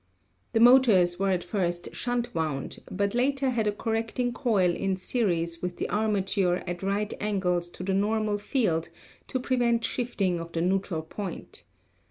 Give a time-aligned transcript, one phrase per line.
[0.53, 5.61] The motors were at first shunt wound, but later had a correcting coil in series
[5.61, 8.89] with the armature at right angles to the normal field
[9.27, 11.65] to prevent shifting of the neutral point.